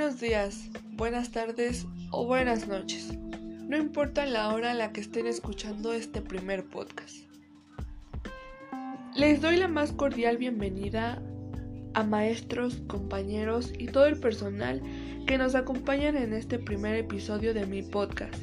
Buenos 0.00 0.18
días, 0.18 0.70
buenas 0.92 1.30
tardes 1.30 1.86
o 2.10 2.24
buenas 2.24 2.66
noches. 2.66 3.12
No 3.68 3.76
importa 3.76 4.24
la 4.24 4.48
hora 4.48 4.70
en 4.70 4.78
la 4.78 4.94
que 4.94 5.02
estén 5.02 5.26
escuchando 5.26 5.92
este 5.92 6.22
primer 6.22 6.64
podcast. 6.64 7.16
Les 9.14 9.42
doy 9.42 9.58
la 9.58 9.68
más 9.68 9.92
cordial 9.92 10.38
bienvenida 10.38 11.20
a 11.92 12.02
maestros, 12.02 12.76
compañeros 12.86 13.74
y 13.78 13.88
todo 13.88 14.06
el 14.06 14.18
personal 14.18 14.80
que 15.26 15.36
nos 15.36 15.54
acompañan 15.54 16.16
en 16.16 16.32
este 16.32 16.58
primer 16.58 16.94
episodio 16.94 17.52
de 17.52 17.66
mi 17.66 17.82
podcast. 17.82 18.42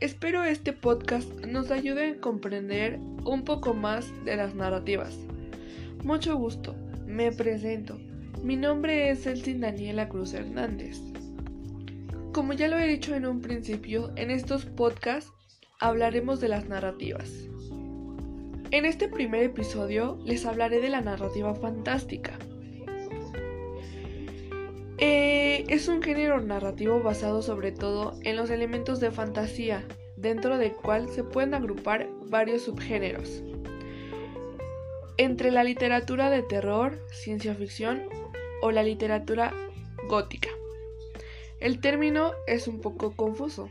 Espero 0.00 0.42
este 0.42 0.72
podcast 0.72 1.28
nos 1.44 1.70
ayude 1.70 2.12
a 2.12 2.16
comprender 2.18 2.98
un 3.26 3.44
poco 3.44 3.74
más 3.74 4.10
de 4.24 4.36
las 4.36 4.54
narrativas. 4.54 5.18
Mucho 6.02 6.34
gusto, 6.38 6.74
me 7.06 7.30
presento. 7.30 7.98
Mi 8.42 8.56
nombre 8.56 9.10
es 9.10 9.26
Elsin 9.26 9.60
Daniela 9.60 10.08
Cruz 10.08 10.32
Hernández. 10.32 10.98
Como 12.32 12.54
ya 12.54 12.68
lo 12.68 12.78
he 12.78 12.86
dicho 12.88 13.14
en 13.14 13.26
un 13.26 13.42
principio, 13.42 14.12
en 14.16 14.30
estos 14.30 14.64
podcasts 14.64 15.30
hablaremos 15.78 16.40
de 16.40 16.48
las 16.48 16.66
narrativas. 16.66 17.30
En 18.70 18.86
este 18.86 19.08
primer 19.08 19.42
episodio 19.42 20.18
les 20.24 20.46
hablaré 20.46 20.80
de 20.80 20.88
la 20.88 21.02
narrativa 21.02 21.54
fantástica. 21.54 22.38
Eh, 24.96 25.66
es 25.68 25.88
un 25.88 26.00
género 26.00 26.40
narrativo 26.40 27.02
basado 27.02 27.42
sobre 27.42 27.72
todo 27.72 28.18
en 28.22 28.36
los 28.36 28.48
elementos 28.48 29.00
de 29.00 29.10
fantasía, 29.10 29.84
dentro 30.16 30.56
del 30.56 30.72
cual 30.72 31.10
se 31.10 31.24
pueden 31.24 31.52
agrupar 31.52 32.08
varios 32.30 32.62
subgéneros. 32.62 33.42
Entre 35.20 35.50
la 35.50 35.64
literatura 35.64 36.30
de 36.30 36.42
terror, 36.42 36.98
ciencia 37.12 37.54
ficción 37.54 38.04
o 38.62 38.70
la 38.70 38.82
literatura 38.82 39.52
gótica. 40.08 40.48
El 41.60 41.78
término 41.78 42.32
es 42.46 42.66
un 42.66 42.80
poco 42.80 43.14
confuso. 43.14 43.68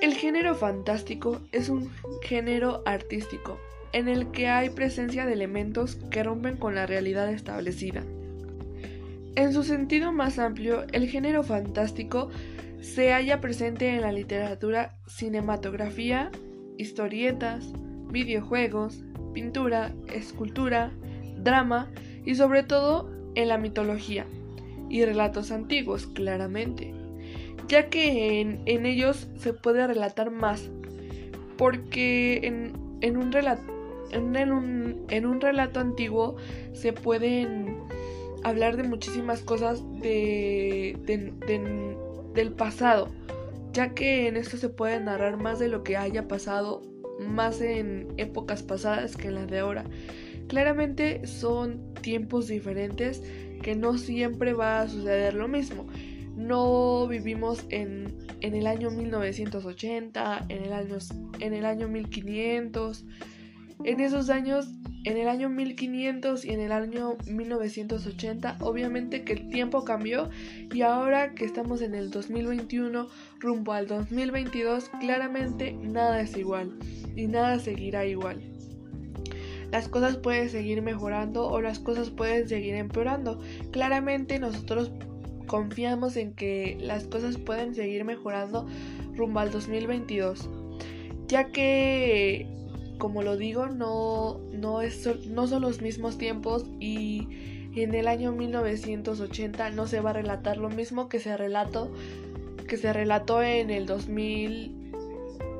El 0.00 0.14
género 0.14 0.54
fantástico 0.54 1.42
es 1.52 1.68
un 1.68 1.92
género 2.22 2.82
artístico 2.86 3.58
en 3.92 4.08
el 4.08 4.30
que 4.30 4.48
hay 4.48 4.70
presencia 4.70 5.26
de 5.26 5.34
elementos 5.34 5.96
que 6.10 6.22
rompen 6.22 6.56
con 6.56 6.74
la 6.74 6.86
realidad 6.86 7.30
establecida. 7.30 8.02
En 9.34 9.52
su 9.52 9.62
sentido 9.62 10.10
más 10.10 10.38
amplio, 10.38 10.86
el 10.92 11.06
género 11.06 11.42
fantástico 11.42 12.30
se 12.80 13.12
halla 13.12 13.42
presente 13.42 13.90
en 13.90 14.00
la 14.00 14.12
literatura, 14.12 14.96
cinematografía, 15.06 16.30
historietas, 16.78 17.74
videojuegos, 18.10 19.02
pintura, 19.32 19.92
escultura, 20.12 20.92
drama 21.38 21.90
y 22.24 22.34
sobre 22.34 22.62
todo 22.62 23.10
en 23.34 23.48
la 23.48 23.58
mitología 23.58 24.26
y 24.88 25.04
relatos 25.04 25.50
antiguos, 25.50 26.06
claramente, 26.06 26.94
ya 27.68 27.88
que 27.88 28.40
en, 28.40 28.86
ellos 28.86 29.28
se 29.36 29.52
puede 29.52 29.86
relatar 29.86 30.30
más, 30.30 30.70
porque 31.56 32.40
en, 32.44 33.16
un, 33.16 33.32
relato, 33.32 33.62
en, 34.12 34.52
un, 34.52 35.04
en 35.08 35.26
un 35.26 35.40
relato 35.40 35.80
antiguo 35.80 36.36
se 36.72 36.92
pueden 36.92 37.78
hablar 38.44 38.76
de 38.76 38.84
muchísimas 38.84 39.42
cosas 39.42 39.82
de, 40.00 40.96
del 42.34 42.52
pasado, 42.52 43.08
ya 43.72 43.92
que 43.92 44.28
en 44.28 44.36
esto 44.36 44.56
se 44.56 44.68
puede 44.68 45.00
narrar 45.00 45.36
más 45.36 45.58
de 45.58 45.68
lo 45.68 45.82
que 45.82 45.96
haya 45.96 46.28
pasado 46.28 46.82
más 47.18 47.60
en 47.60 48.08
épocas 48.16 48.62
pasadas 48.62 49.16
que 49.16 49.28
en 49.28 49.34
las 49.34 49.48
de 49.48 49.58
ahora. 49.58 49.84
Claramente 50.48 51.26
son 51.26 51.94
tiempos 52.02 52.46
diferentes 52.46 53.22
que 53.62 53.74
no 53.74 53.98
siempre 53.98 54.52
va 54.52 54.82
a 54.82 54.88
suceder 54.88 55.34
lo 55.34 55.48
mismo. 55.48 55.86
No 56.36 57.08
vivimos 57.08 57.64
en, 57.70 58.14
en 58.40 58.54
el 58.54 58.66
año 58.66 58.90
1980, 58.90 60.46
en 60.48 60.62
el 60.62 60.72
año, 60.72 60.98
en 61.40 61.54
el 61.54 61.64
año 61.64 61.88
1500. 61.88 63.04
En 63.84 64.00
esos 64.00 64.30
años, 64.30 64.68
en 65.04 65.16
el 65.16 65.28
año 65.28 65.48
1500 65.48 66.44
y 66.44 66.50
en 66.50 66.60
el 66.60 66.72
año 66.72 67.16
1980, 67.26 68.58
obviamente 68.60 69.22
que 69.24 69.34
el 69.34 69.48
tiempo 69.48 69.84
cambió 69.84 70.30
y 70.72 70.82
ahora 70.82 71.34
que 71.34 71.44
estamos 71.44 71.82
en 71.82 71.94
el 71.94 72.10
2021 72.10 73.06
rumbo 73.38 73.72
al 73.72 73.86
2022, 73.86 74.90
claramente 75.00 75.72
nada 75.72 76.20
es 76.20 76.36
igual 76.36 76.78
y 77.16 77.26
nada 77.26 77.58
seguirá 77.58 78.04
igual 78.04 78.40
las 79.70 79.88
cosas 79.88 80.16
pueden 80.16 80.48
seguir 80.48 80.82
mejorando 80.82 81.48
o 81.48 81.60
las 81.60 81.78
cosas 81.78 82.10
pueden 82.10 82.48
seguir 82.48 82.74
empeorando. 82.74 83.40
Claramente 83.72 84.38
nosotros 84.38 84.90
confiamos 85.46 86.16
en 86.16 86.32
que 86.32 86.76
las 86.80 87.04
cosas 87.04 87.38
pueden 87.38 87.74
seguir 87.74 88.04
mejorando 88.04 88.66
rumbo 89.14 89.40
al 89.40 89.50
2022, 89.50 90.48
ya 91.28 91.50
que, 91.50 92.46
como 92.98 93.22
lo 93.22 93.36
digo, 93.36 93.66
no, 93.66 94.40
no, 94.52 94.82
es, 94.82 95.08
no 95.26 95.46
son 95.46 95.62
los 95.62 95.80
mismos 95.80 96.18
tiempos 96.18 96.66
y 96.80 97.28
en 97.74 97.94
el 97.94 98.08
año 98.08 98.32
1980 98.32 99.70
no 99.70 99.86
se 99.86 100.00
va 100.00 100.10
a 100.10 100.14
relatar 100.14 100.56
lo 100.56 100.70
mismo 100.70 101.08
que 101.08 101.20
se 101.20 101.36
relató, 101.36 101.92
que 102.68 102.76
se 102.76 102.92
relató 102.92 103.42
en 103.42 103.70
el 103.70 103.86
2000 103.86 104.75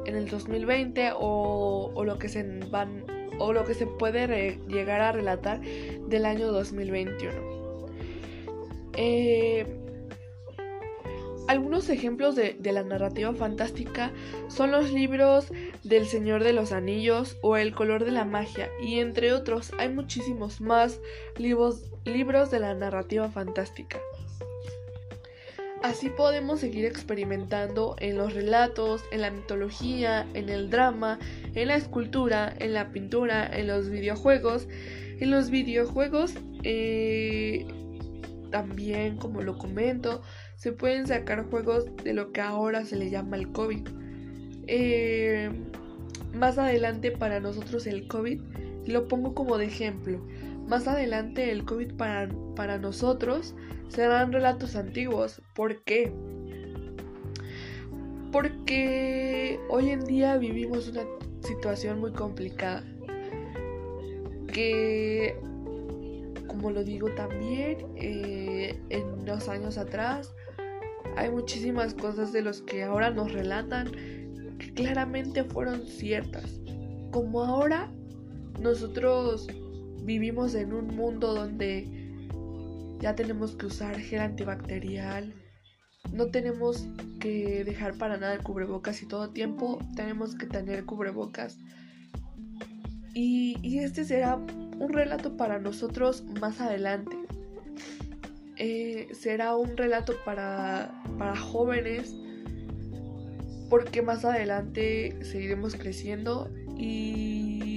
en 0.06 0.16
el 0.16 0.28
2020 0.28 1.12
o, 1.14 2.02
lo 2.04 2.18
que 2.18 2.28
se 2.28 2.42
van 2.70 3.04
o 3.38 3.52
lo 3.52 3.64
que 3.64 3.74
se 3.74 3.86
puede 3.86 4.58
llegar 4.68 5.00
a 5.00 5.12
relatar 5.12 5.60
del 5.60 6.24
año 6.24 6.50
2021. 6.52 7.32
Eh, 8.94 9.66
algunos 11.48 11.88
ejemplos 11.90 12.34
de, 12.34 12.56
la 12.60 12.82
narrativa 12.82 13.32
fantástica 13.32 14.10
son 14.48 14.72
los 14.72 14.90
libros 14.90 15.52
del 15.84 16.06
Señor 16.06 16.42
de 16.42 16.52
los 16.52 16.72
Anillos 16.72 17.36
o 17.40 17.56
El 17.56 17.72
color 17.72 18.04
de 18.04 18.10
la 18.10 18.24
magia 18.24 18.68
y 18.82 18.98
entre 18.98 19.32
otros 19.32 19.72
hay 19.78 19.88
muchísimos 19.88 20.60
más 20.60 21.00
libros, 21.36 21.84
libros 22.04 22.50
de 22.50 22.58
la 22.58 22.74
narrativa 22.74 23.28
fantástica. 23.30 23.98
Así 25.86 26.08
podemos 26.08 26.58
seguir 26.58 26.84
experimentando 26.84 27.94
en 28.00 28.18
los 28.18 28.34
relatos, 28.34 29.04
en 29.12 29.20
la 29.20 29.30
mitología, 29.30 30.26
en 30.34 30.48
el 30.48 30.68
drama, 30.68 31.20
en 31.54 31.68
la 31.68 31.76
escultura, 31.76 32.52
en 32.58 32.72
la 32.72 32.90
pintura, 32.90 33.46
en 33.56 33.68
los 33.68 33.88
videojuegos. 33.88 34.66
En 35.20 35.30
los 35.30 35.48
videojuegos 35.48 36.34
eh, 36.64 37.68
también, 38.50 39.16
como 39.16 39.42
lo 39.42 39.58
comento, 39.58 40.22
se 40.56 40.72
pueden 40.72 41.06
sacar 41.06 41.48
juegos 41.48 41.84
de 42.02 42.14
lo 42.14 42.32
que 42.32 42.40
ahora 42.40 42.84
se 42.84 42.96
le 42.96 43.08
llama 43.08 43.36
el 43.36 43.52
COVID. 43.52 43.86
Eh, 44.66 45.52
más 46.34 46.58
adelante 46.58 47.12
para 47.12 47.38
nosotros 47.38 47.86
el 47.86 48.08
COVID, 48.08 48.40
lo 48.86 49.06
pongo 49.06 49.36
como 49.36 49.56
de 49.56 49.66
ejemplo, 49.66 50.20
más 50.68 50.88
adelante 50.88 51.52
el 51.52 51.64
COVID 51.64 51.94
para, 51.94 52.28
para 52.54 52.78
nosotros 52.78 53.54
serán 53.88 54.32
relatos 54.32 54.76
antiguos. 54.76 55.40
¿Por 55.54 55.82
qué? 55.84 56.12
Porque 58.32 59.60
hoy 59.68 59.90
en 59.90 60.04
día 60.04 60.36
vivimos 60.36 60.88
una 60.88 61.04
situación 61.40 62.00
muy 62.00 62.12
complicada. 62.12 62.84
Que, 64.52 65.36
como 66.46 66.70
lo 66.70 66.82
digo 66.82 67.08
también, 67.14 67.86
eh, 67.96 68.78
en 68.88 69.04
unos 69.20 69.48
años 69.48 69.78
atrás 69.78 70.34
hay 71.16 71.30
muchísimas 71.30 71.94
cosas 71.94 72.32
de 72.32 72.42
los 72.42 72.62
que 72.62 72.82
ahora 72.82 73.10
nos 73.10 73.32
relatan 73.32 73.90
que 74.58 74.72
claramente 74.74 75.44
fueron 75.44 75.86
ciertas. 75.86 76.60
Como 77.10 77.42
ahora 77.42 77.90
nosotros 78.60 79.46
vivimos 80.06 80.54
en 80.54 80.72
un 80.72 80.94
mundo 80.94 81.34
donde 81.34 81.86
ya 83.00 83.14
tenemos 83.14 83.56
que 83.56 83.66
usar 83.66 83.98
gel 83.98 84.20
antibacterial, 84.20 85.34
no 86.12 86.26
tenemos 86.30 86.86
que 87.20 87.64
dejar 87.64 87.98
para 87.98 88.16
nada 88.16 88.34
el 88.34 88.42
cubrebocas 88.42 89.02
y 89.02 89.06
todo 89.06 89.30
tiempo 89.30 89.78
tenemos 89.96 90.36
que 90.36 90.46
tener 90.46 90.84
cubrebocas. 90.84 91.58
Y, 93.12 93.78
este 93.78 94.04
será 94.04 94.36
un 94.36 94.92
relato 94.92 95.36
para 95.36 95.58
nosotros 95.58 96.22
más 96.40 96.60
adelante. 96.60 97.16
Eh, 98.56 99.08
será 99.12 99.56
un 99.56 99.76
relato 99.76 100.14
para, 100.24 101.02
para 101.18 101.34
jóvenes 101.34 102.14
porque 103.68 104.02
más 104.02 104.24
adelante 104.24 105.16
seguiremos 105.22 105.74
creciendo 105.74 106.50
y 106.78 107.75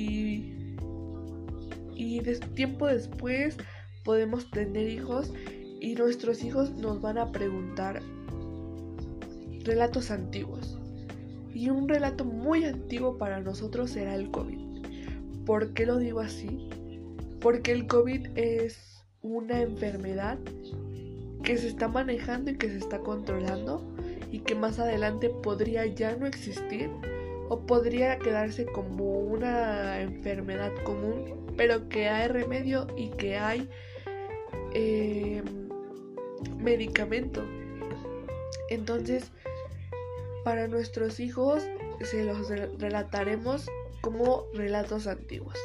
y 2.09 2.21
de 2.21 2.39
tiempo 2.39 2.87
después 2.87 3.55
podemos 4.03 4.49
tener 4.49 4.89
hijos 4.89 5.31
y 5.79 5.93
nuestros 5.93 6.43
hijos 6.43 6.71
nos 6.71 7.01
van 7.01 7.19
a 7.19 7.31
preguntar 7.31 8.01
relatos 9.63 10.09
antiguos. 10.09 10.79
Y 11.53 11.69
un 11.69 11.87
relato 11.87 12.25
muy 12.25 12.65
antiguo 12.65 13.19
para 13.19 13.41
nosotros 13.41 13.91
será 13.91 14.15
el 14.15 14.31
COVID. 14.31 14.57
¿Por 15.45 15.73
qué 15.73 15.85
lo 15.85 15.97
digo 15.97 16.19
así? 16.19 16.67
Porque 17.39 17.71
el 17.71 17.85
COVID 17.85 18.35
es 18.35 19.03
una 19.21 19.61
enfermedad 19.61 20.39
que 21.43 21.57
se 21.57 21.67
está 21.67 21.89
manejando 21.89 22.49
y 22.49 22.57
que 22.57 22.69
se 22.69 22.77
está 22.77 22.99
controlando 22.99 23.83
y 24.31 24.39
que 24.39 24.55
más 24.55 24.79
adelante 24.79 25.29
podría 25.29 25.85
ya 25.85 26.15
no 26.15 26.25
existir 26.25 26.89
o 27.49 27.59
podría 27.67 28.17
quedarse 28.17 28.65
como 28.65 29.19
una 29.19 30.01
enfermedad 30.01 30.71
común, 30.83 31.38
pero 31.59 31.89
que 31.89 32.07
hay 32.07 32.29
remedio 32.29 32.87
y 32.95 33.09
que 33.09 33.37
hay 33.37 33.69
eh, 34.73 35.43
medicamento. 36.55 37.45
Entonces, 38.69 39.29
para 40.45 40.69
nuestros 40.69 41.19
hijos 41.19 41.61
se 42.01 42.23
los 42.23 42.47
relataremos 42.47 43.69
como 43.99 44.45
relatos 44.53 45.05
antiguos. 45.05 45.57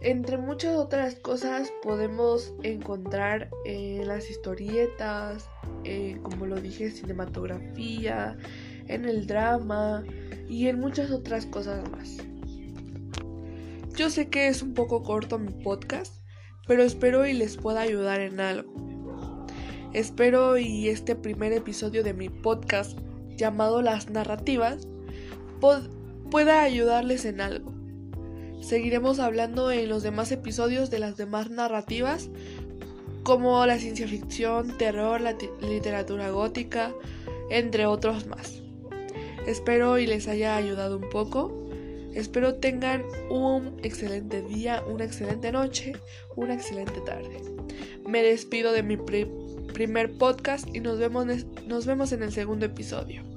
Entre 0.00 0.38
muchas 0.38 0.74
otras 0.74 1.14
cosas 1.14 1.72
podemos 1.80 2.52
encontrar 2.64 3.48
en 3.64 4.08
las 4.08 4.28
historietas, 4.28 5.48
como 6.24 6.46
lo 6.46 6.56
dije, 6.60 6.90
cinematografía, 6.90 8.36
en 8.88 9.04
el 9.04 9.28
drama 9.28 10.02
y 10.48 10.66
en 10.66 10.80
muchas 10.80 11.12
otras 11.12 11.46
cosas 11.46 11.88
más. 11.92 12.18
Yo 13.96 14.10
sé 14.10 14.28
que 14.28 14.48
es 14.48 14.60
un 14.60 14.74
poco 14.74 15.04
corto 15.04 15.38
mi 15.38 15.52
podcast, 15.52 16.16
pero 16.66 16.82
espero 16.82 17.26
y 17.26 17.32
les 17.32 17.56
pueda 17.56 17.80
ayudar 17.80 18.20
en 18.20 18.40
algo. 18.40 18.74
Espero 19.92 20.58
y 20.58 20.88
este 20.88 21.14
primer 21.14 21.52
episodio 21.52 22.02
de 22.02 22.12
mi 22.12 22.28
podcast 22.28 22.98
llamado 23.36 23.82
Las 23.82 24.10
Narrativas 24.10 24.88
pueda 26.28 26.62
ayudarles 26.62 27.24
en 27.24 27.40
algo. 27.40 27.72
Seguiremos 28.60 29.20
hablando 29.20 29.70
en 29.70 29.88
los 29.88 30.02
demás 30.02 30.32
episodios 30.32 30.90
de 30.90 30.98
las 30.98 31.16
demás 31.16 31.50
narrativas, 31.50 32.30
como 33.22 33.64
la 33.64 33.78
ciencia 33.78 34.08
ficción, 34.08 34.76
terror, 34.76 35.20
la 35.20 35.36
literatura 35.60 36.30
gótica, 36.30 36.92
entre 37.48 37.86
otros 37.86 38.26
más. 38.26 38.60
Espero 39.46 39.98
y 39.98 40.06
les 40.08 40.26
haya 40.26 40.56
ayudado 40.56 40.96
un 40.96 41.08
poco. 41.10 41.63
Espero 42.14 42.54
tengan 42.54 43.02
un 43.28 43.78
excelente 43.82 44.42
día, 44.42 44.82
una 44.86 45.04
excelente 45.04 45.50
noche, 45.50 45.94
una 46.36 46.54
excelente 46.54 47.00
tarde. 47.00 47.40
Me 48.06 48.22
despido 48.22 48.72
de 48.72 48.82
mi 48.82 48.96
primer 48.96 50.12
podcast 50.12 50.68
y 50.74 50.80
nos 50.80 50.98
vemos, 50.98 51.26
nos 51.66 51.86
vemos 51.86 52.12
en 52.12 52.22
el 52.22 52.32
segundo 52.32 52.66
episodio. 52.66 53.33